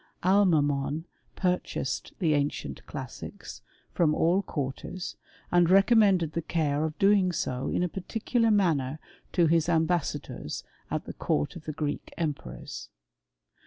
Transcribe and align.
Al 0.23 0.45
mamon 0.47 1.03
purchased 1.35 2.13
the 2.17 2.33
ancient 2.33 2.83
cliBissics, 2.87 3.61
from 3.93 4.15
all 4.15 4.41
quar 4.41 4.73
ters, 4.73 5.15
and 5.51 5.69
recommended 5.69 6.31
the 6.31 6.41
care 6.41 6.85
of 6.85 6.97
doing 6.97 7.31
so 7.31 7.67
in 7.69 7.83
a 7.83 7.87
par 7.87 8.01
ticular 8.09 8.51
manner 8.51 8.97
to 9.31 9.45
his 9.45 9.69
ambassadors 9.69 10.63
at 10.89 11.05
the 11.05 11.13
court 11.13 11.55
of 11.55 11.65
the 11.65 11.73
^eek 11.75 12.09
emperors. 12.17 12.89